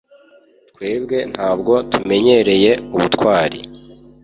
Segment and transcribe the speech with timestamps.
[0.69, 3.59] Twebwe ntabwo tumenyereye ubutwari